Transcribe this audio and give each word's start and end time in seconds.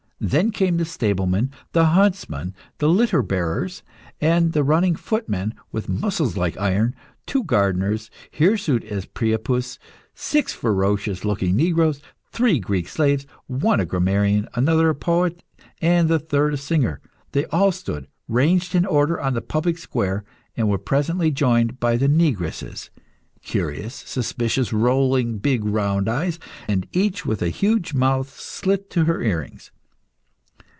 Then 0.23 0.51
came 0.51 0.77
the 0.77 0.85
stablemen, 0.85 1.49
the 1.71 1.83
huntsmen, 1.87 2.53
the 2.77 2.87
litter 2.87 3.23
bearers, 3.23 3.81
and 4.21 4.53
the 4.53 4.63
running 4.63 4.95
footmen 4.95 5.55
with 5.71 5.89
muscles 5.89 6.37
like 6.37 6.55
iron, 6.61 6.93
two 7.25 7.43
gardeners 7.43 8.11
hirsute 8.37 8.83
as 8.83 9.07
Priapus, 9.07 9.79
six 10.13 10.53
ferocious 10.53 11.25
looking 11.25 11.55
negroes, 11.55 12.01
three 12.31 12.59
Greek 12.59 12.87
slaves 12.87 13.25
one 13.47 13.79
a 13.79 13.85
grammarian, 13.85 14.47
another 14.53 14.89
a 14.89 14.95
poet, 14.95 15.41
and 15.81 16.07
the 16.07 16.19
third 16.19 16.53
a 16.53 16.57
singer. 16.57 17.01
They 17.31 17.45
all 17.45 17.71
stood, 17.71 18.05
ranged 18.27 18.75
in 18.75 18.85
order, 18.85 19.19
on 19.19 19.33
the 19.33 19.41
public 19.41 19.79
square, 19.79 20.23
and 20.55 20.69
were 20.69 20.77
presently 20.77 21.31
joined 21.31 21.79
by 21.79 21.97
the 21.97 22.07
negresses 22.07 22.91
curious, 23.41 23.95
suspicious, 23.95 24.71
rolling 24.71 25.39
big 25.39 25.65
round 25.65 26.07
eyes, 26.07 26.37
and 26.67 26.85
each 26.91 27.25
with 27.25 27.41
a 27.41 27.49
huge 27.49 27.95
mouth 27.95 28.29
slit 28.39 28.91
to 28.91 29.05
her 29.05 29.23
earrings. 29.23 29.71